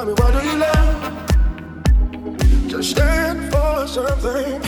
[0.00, 0.96] tell me what do you love?
[2.68, 4.60] Just stand for something,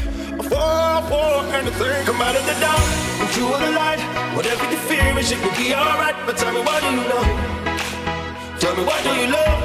[0.51, 2.05] fall for anything.
[2.05, 2.85] Come out of the dark,
[3.23, 4.01] and you are the light.
[4.37, 6.17] Whatever the fear is, it will be alright.
[6.27, 7.31] But tell me what do you love?
[8.61, 9.59] Tell me what do you love?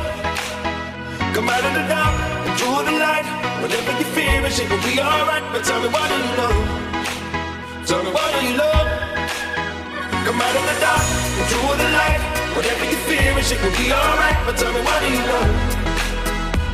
[1.35, 2.15] Come out of the dark,
[2.47, 3.27] and you are the light.
[3.61, 5.43] Whatever the fear is, it will be alright.
[5.51, 6.59] But tell me what do you love?
[7.87, 8.87] Tell me what do you love?
[10.27, 11.07] Come out of the dark,
[11.39, 12.36] and you are the light.
[12.57, 14.37] Whatever you fear it shit will be alright.
[14.43, 15.51] But tell me why do you love?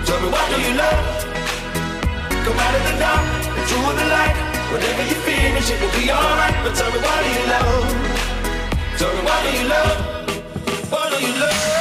[0.07, 1.03] Tell me why do you love?
[2.45, 4.37] Come out of the dark, the true of the light.
[4.71, 6.55] Whatever you fear it shit will be alright.
[6.63, 7.87] But tell me why do you love?
[8.97, 9.97] Tell me why do you love?
[10.89, 11.72] Why do you love?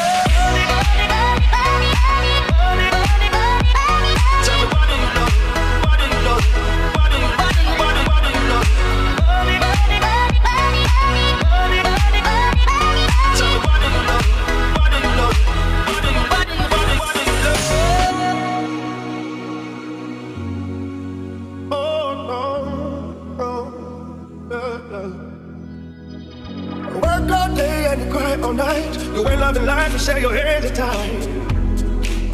[30.03, 31.29] share your hands at times.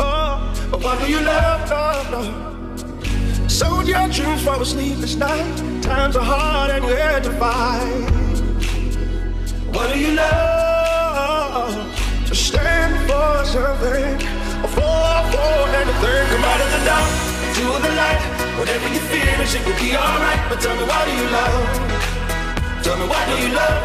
[0.01, 3.51] Oh, but why do you love, love, love?
[3.51, 5.83] Sold your dreams for a sleepless night.
[5.83, 8.09] Times are hard and hard to fight.
[9.75, 11.77] What do you love?
[12.29, 14.17] To stand for something,
[14.65, 16.27] a fourth, fourth, and a third.
[16.33, 17.11] Come out of the dark,
[17.49, 18.23] into the light.
[18.57, 20.41] Whatever you fear, it should be alright.
[20.49, 22.83] But tell me, why do you love?
[22.83, 23.83] Tell me, why do you love?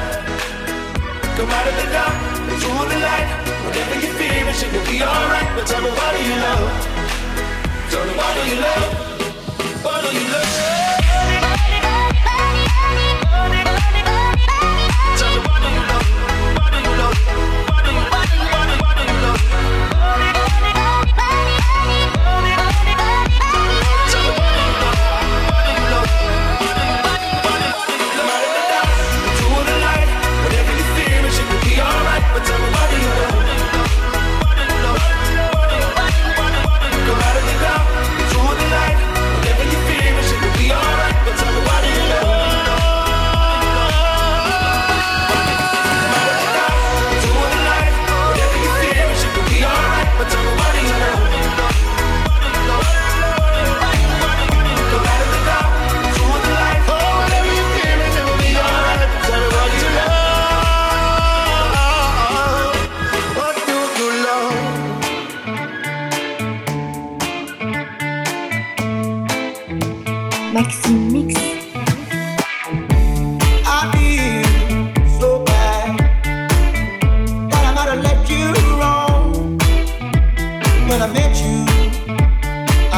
[1.35, 2.15] Come out of the dark,
[2.47, 3.42] into the light.
[3.65, 5.49] Whatever you fear, feeling, shit will be alright.
[5.55, 6.63] But tell me why do you love?
[7.89, 9.83] Tell me why do you love?
[9.83, 10.62] Why do you love?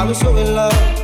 [0.08, 0.95] was so in love.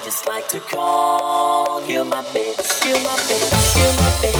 [0.00, 4.39] I just like to call you my bitch, you my bitch, you my bitch,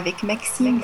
[0.00, 0.80] avec Maxime.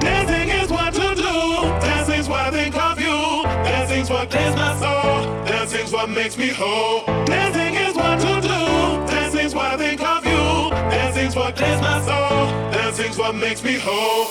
[0.00, 1.32] Dancing is what to do.
[1.80, 3.44] Dancing's what I think of you.
[3.62, 5.44] Dancing's what clears my soul.
[5.44, 7.06] Dancing's what makes me whole.
[7.24, 9.06] Dancing is what to do.
[9.06, 10.70] Dancing's what I think of you.
[10.90, 12.50] Dancing's what clears my soul.
[12.72, 14.25] Dancing's what makes me whole.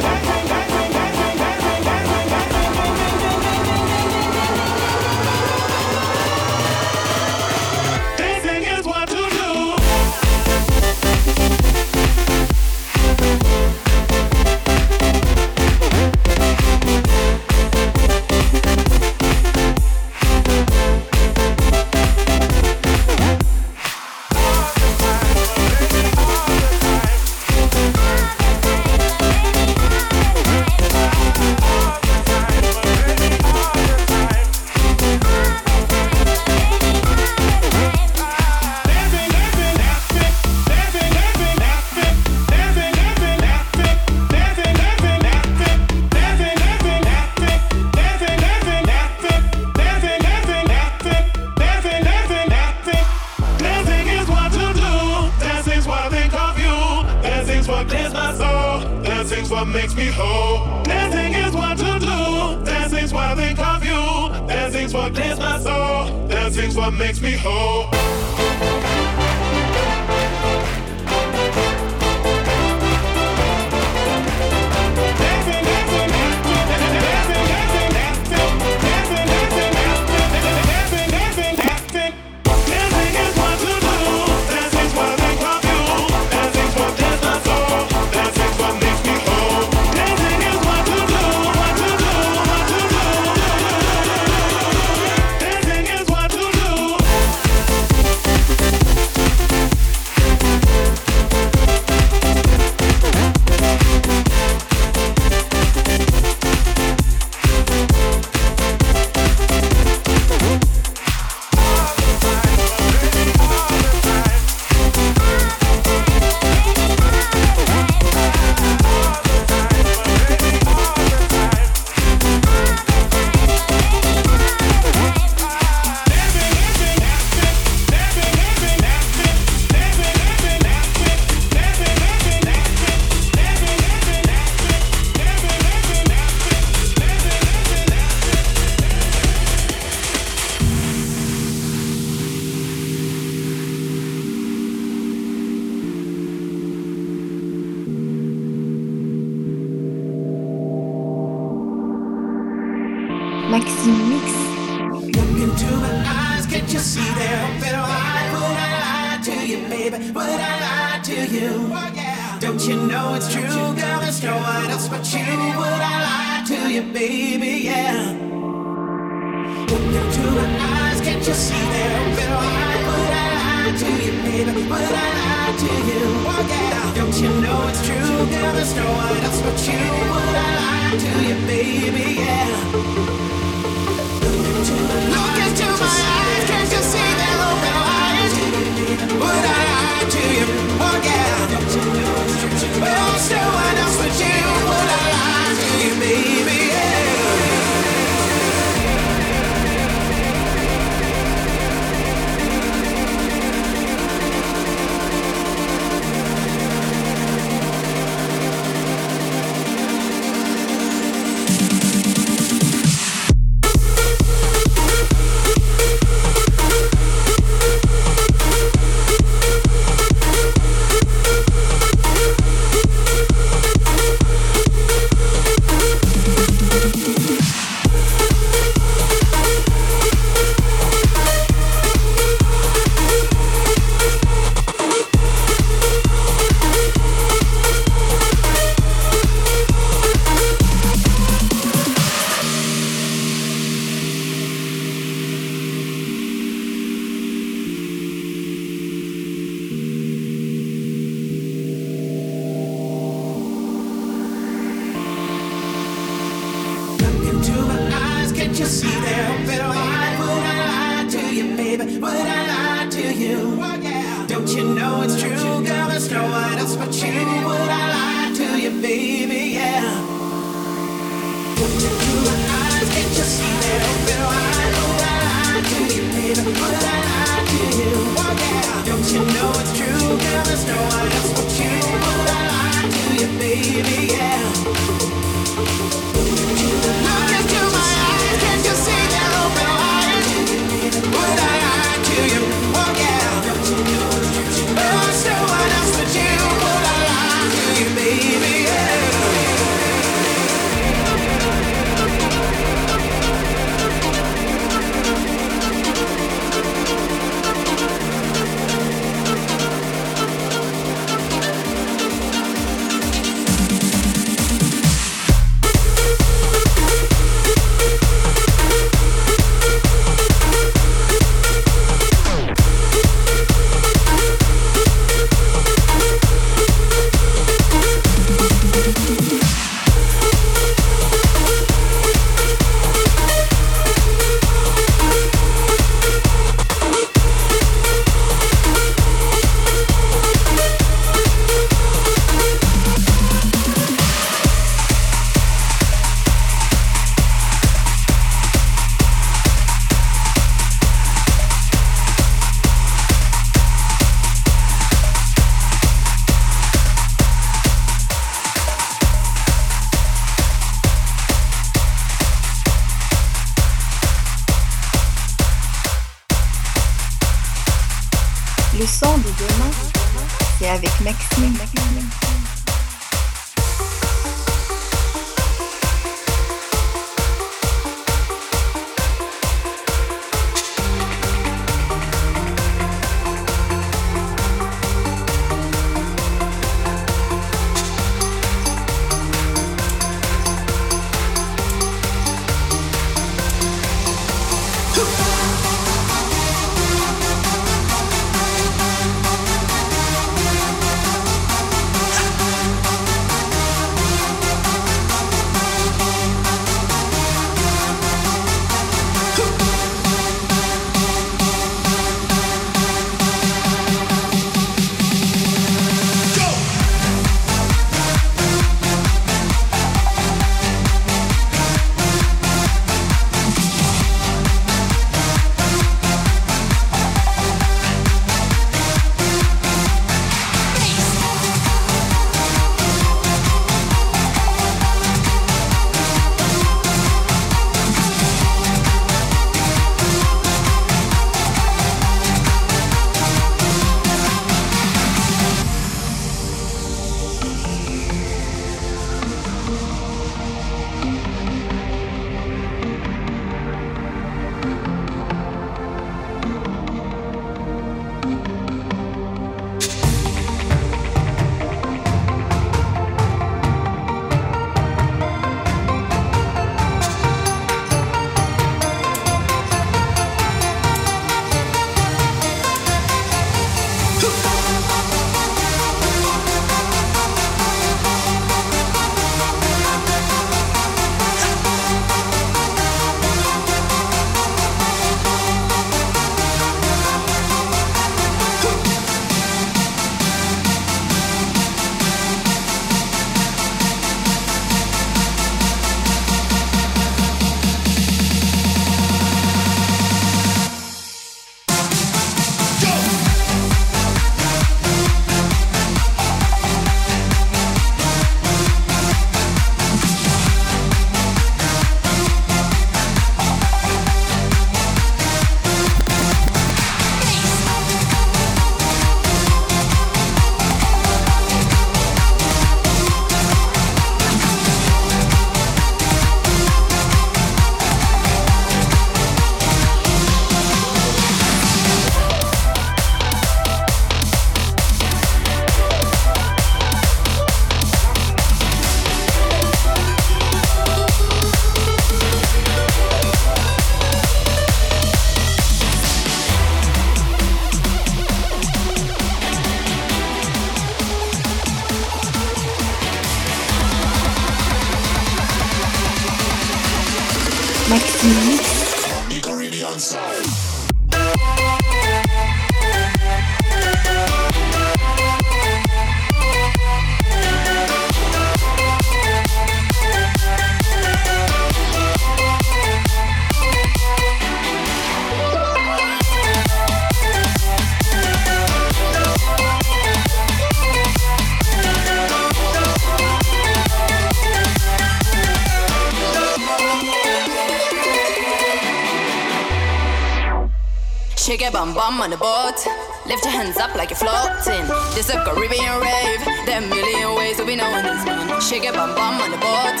[591.94, 592.78] Bum on the boat.
[593.26, 594.84] Lift your hands up like you're floating.
[595.14, 596.40] This a Caribbean rave.
[596.66, 598.60] There are a million ways to be knowing this man.
[598.60, 600.00] Shake your bum bum on the boat.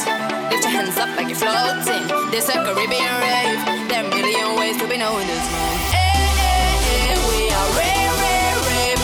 [0.50, 2.04] Lift your hands up like you're floating.
[2.30, 3.60] This a Caribbean rave.
[3.88, 5.76] There are a million ways to be knowing this man.
[5.92, 9.00] Hey, hey, hey, we are rave, rave, rave.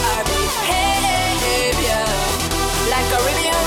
[2.89, 3.58] Like Caribbean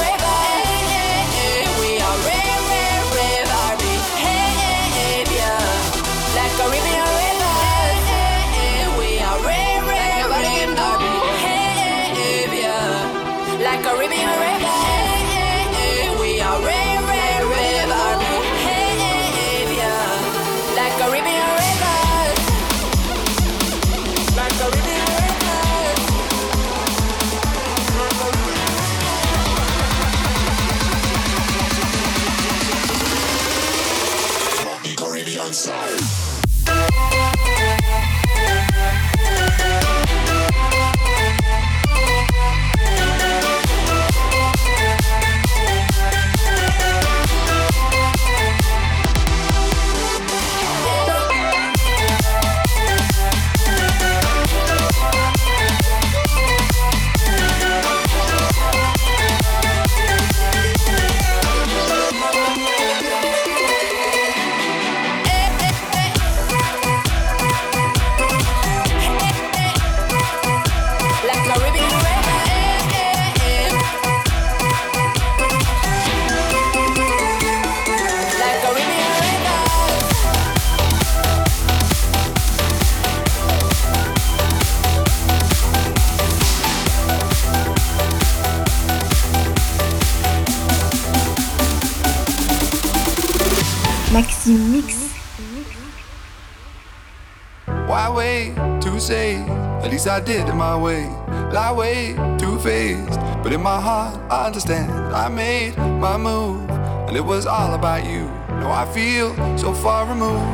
[100.08, 101.06] I did in my way.
[101.54, 104.92] Lie way too faced, but in my heart I understand.
[105.14, 106.68] I made my move,
[107.08, 108.26] and it was all about you.
[108.62, 110.48] Now I feel so far removed.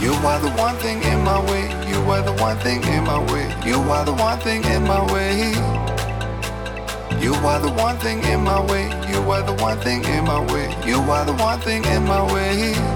[0.00, 1.64] You are the one thing in my way.
[1.90, 3.46] You are the one thing in my way.
[3.64, 5.50] You are the one thing in my way.
[7.20, 8.84] You are the one thing in my way.
[9.10, 10.68] You are the one thing in my way.
[10.86, 12.95] You are the one thing in my way.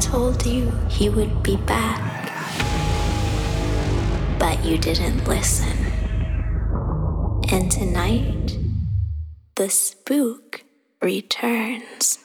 [0.00, 2.32] told you he would be back,
[4.38, 5.76] but you didn't listen.
[7.50, 8.58] And tonight,
[9.56, 10.62] the spook
[11.02, 12.18] returns.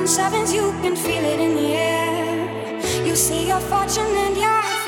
[0.00, 3.06] and sevens, you can feel it in the air.
[3.06, 4.79] You see your fortune and your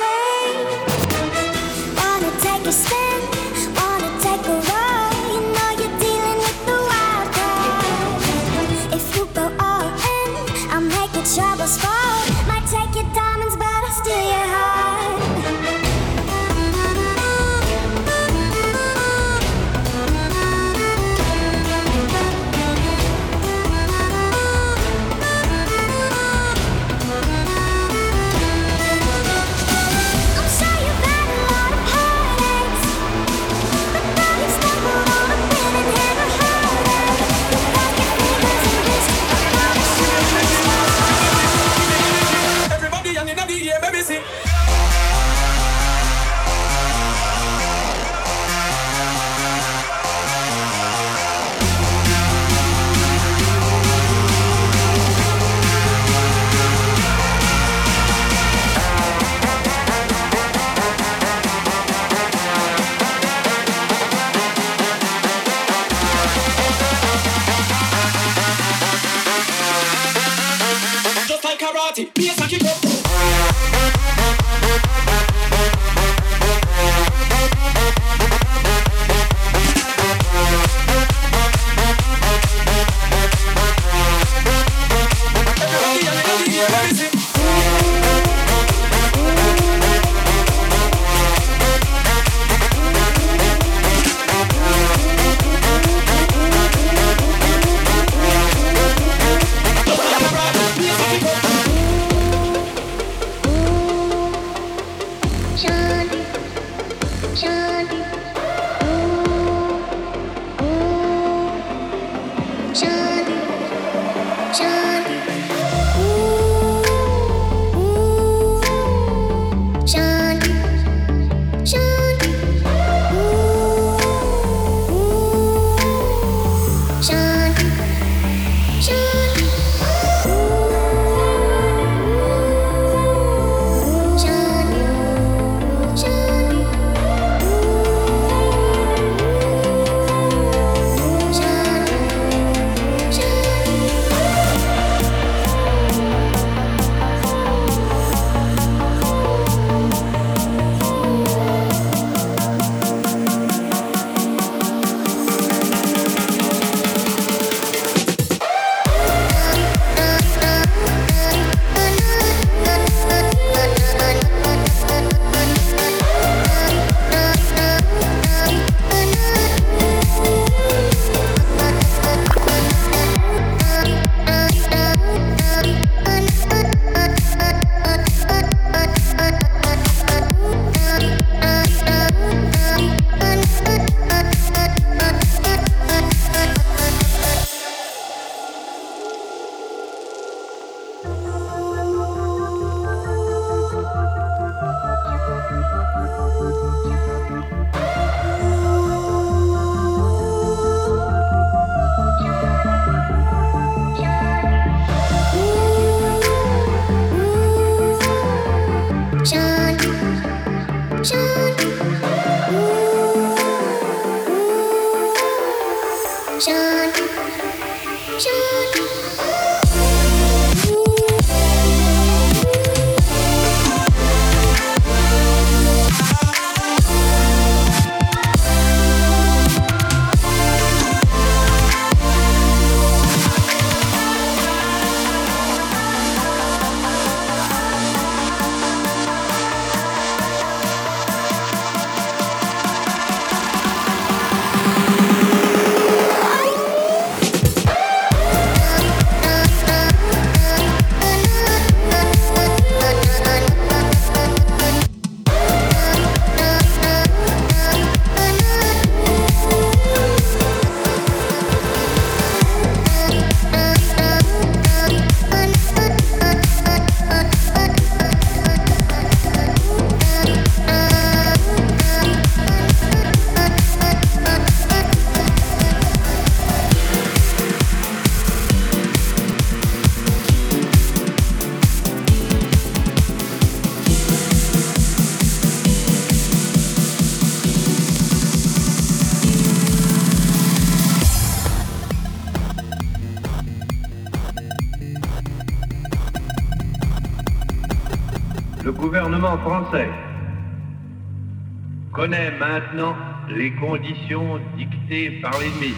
[303.62, 305.74] conditions dictées par l'ennemi.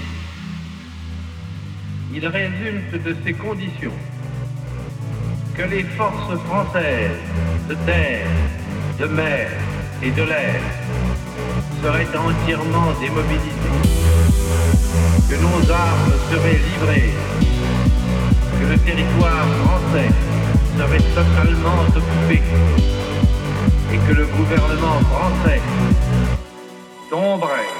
[2.15, 3.99] Il résulte de ces conditions
[5.55, 7.21] que les forces françaises
[7.69, 8.27] de terre,
[8.99, 9.51] de mer
[10.03, 10.61] et de l'air
[11.83, 13.83] seraient entièrement démobilisées,
[15.29, 17.13] que nos armes seraient livrées,
[18.61, 20.11] que le territoire français
[20.79, 22.43] serait totalement occupé
[23.93, 25.61] et que le gouvernement français
[27.11, 27.74] tomberait.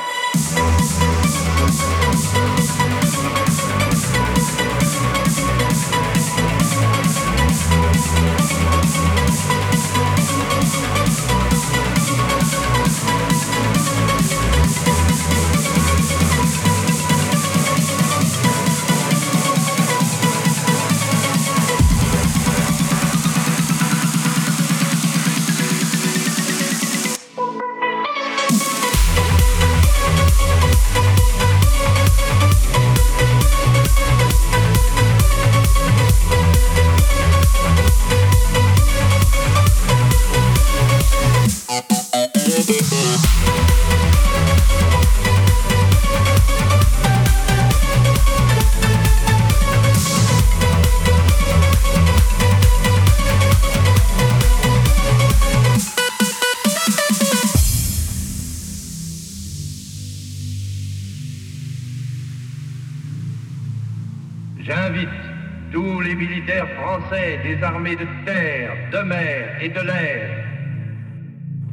[69.65, 70.29] Et de l'air.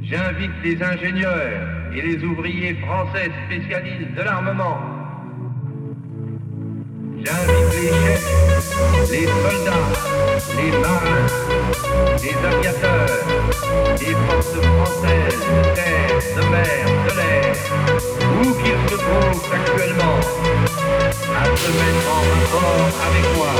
[0.01, 4.77] J'invite les ingénieurs et les ouvriers français spécialistes de l'armement.
[7.23, 9.89] J'invite les chefs, les soldats,
[10.57, 11.27] les marins,
[12.23, 13.25] les aviateurs,
[13.99, 17.55] les forces françaises de terre, de mer, de l'air,
[18.39, 20.17] où qu'ils se trouvent actuellement,
[21.39, 23.53] à se mettre en rapport avec moi.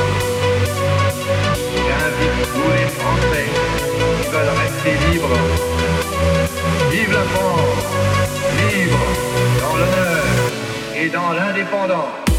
[1.84, 3.91] J'invite tous les Français
[4.32, 5.36] veulent rester libres.
[6.90, 7.86] Vive la France,
[8.70, 9.04] libre
[9.60, 10.24] dans l'honneur
[10.96, 12.31] et dans l'indépendance.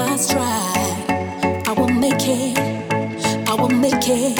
[0.00, 2.58] I will make it,
[3.48, 4.38] I will make it.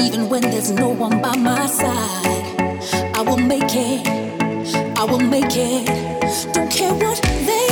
[0.00, 2.80] Even when there's no one by my side,
[3.14, 4.06] I will make it,
[4.96, 5.86] I will make it.
[6.54, 7.71] Don't care what they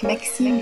[0.00, 0.60] c'est avec Maxime.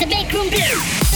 [0.00, 1.09] Depuis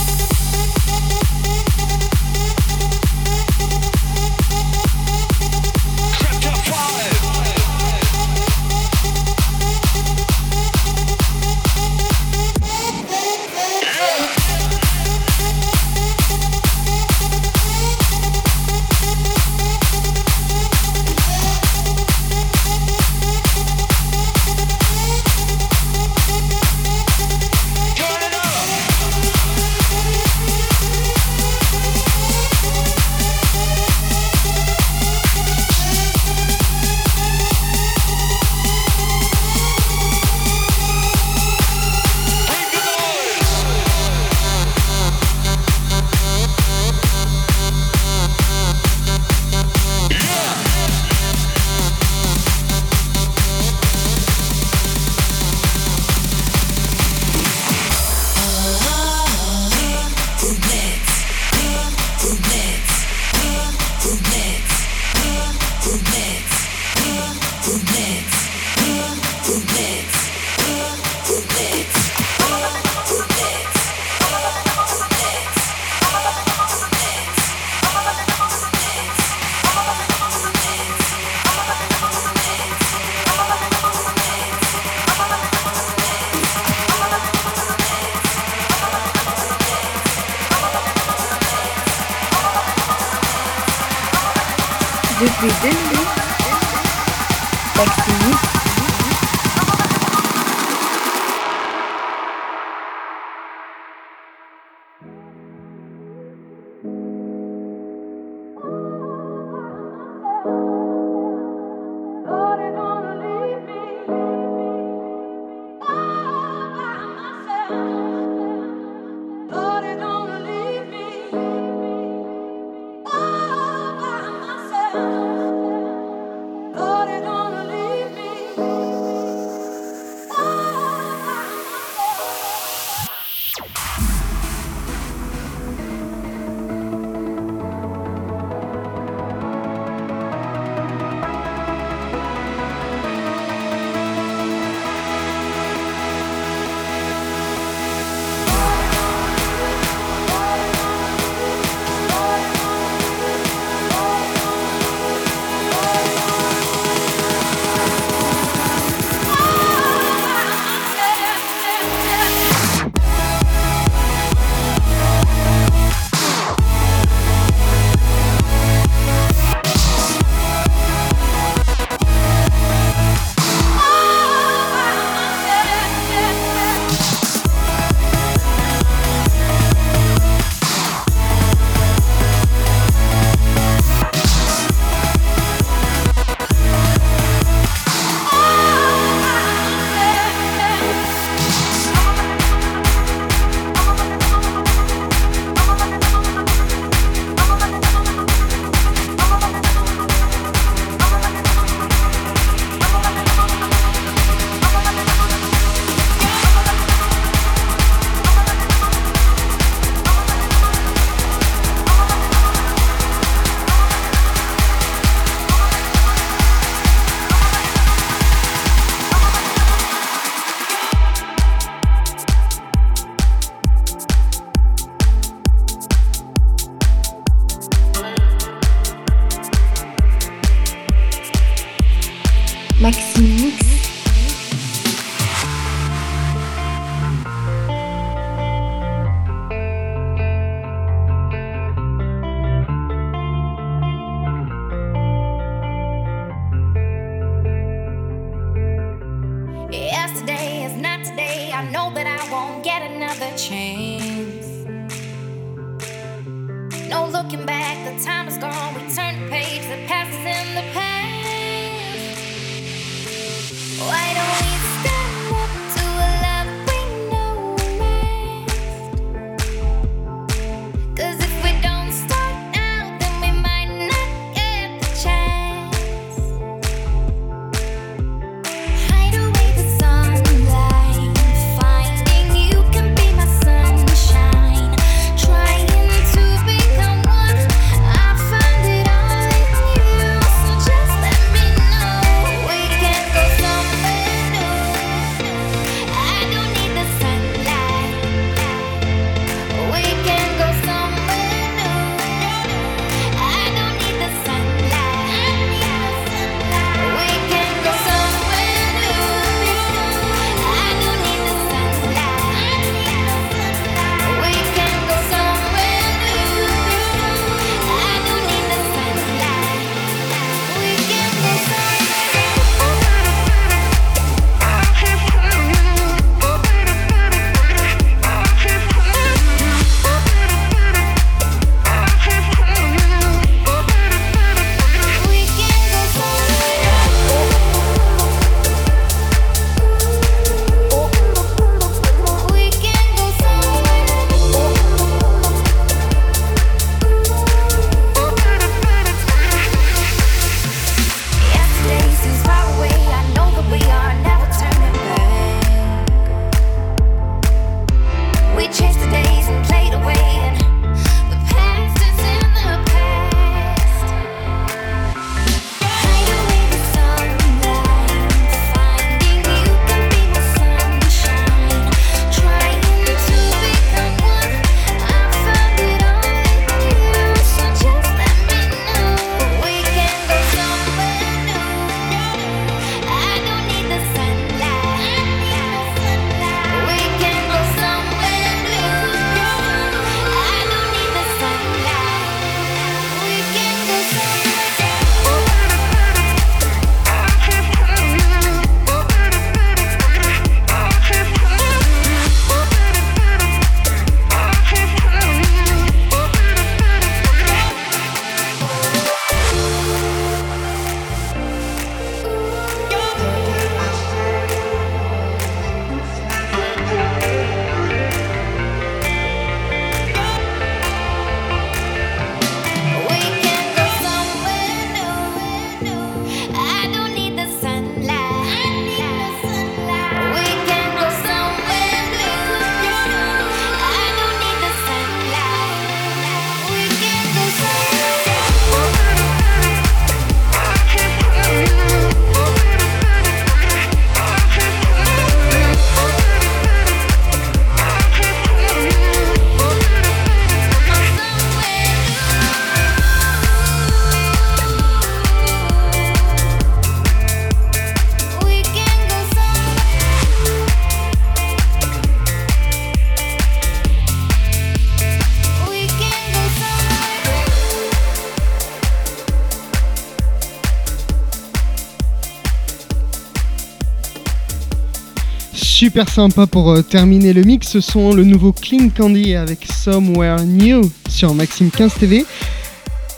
[475.65, 480.23] Super sympa pour euh, terminer le mix, ce sont le nouveau Clean Candy avec Somewhere
[480.23, 482.05] New sur Maxime 15 TV.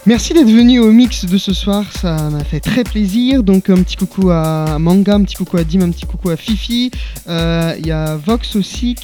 [0.04, 3.44] Merci d'être venu au mix de ce soir, ça m'a fait très plaisir.
[3.44, 6.36] Donc un petit coucou à Manga, un petit coucou à Dim, un petit coucou à
[6.36, 6.90] Fifi.
[7.28, 8.96] Euh, Il y a Vox aussi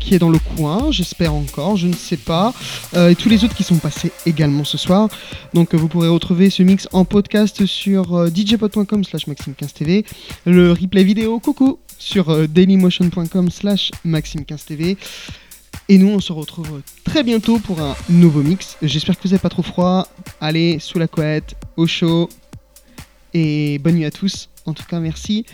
[0.00, 2.52] qui, est dans le coin, j'espère encore, je ne sais pas.
[2.96, 5.08] Euh, et tous les autres qui sont passés également ce soir.
[5.54, 10.04] Donc vous pourrez retrouver ce mix en podcast sur euh, djpod.com slash maxime15tv.
[10.44, 14.96] Le replay vidéo, coucou, sur euh, dailymotion.com slash maxime15tv.
[15.88, 18.76] Et nous, on se retrouve très bientôt pour un nouveau mix.
[18.82, 20.08] J'espère que vous n'avez pas trop froid.
[20.40, 22.28] Allez, sous la couette, au chaud.
[23.34, 24.48] Et bonne nuit à tous.
[24.66, 25.46] En tout cas, merci.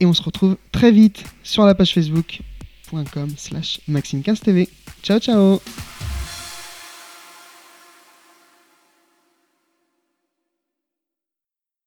[0.00, 4.68] Et on se retrouve très vite sur la page facebook.com slash maxime15tv.
[5.02, 5.60] Ciao, ciao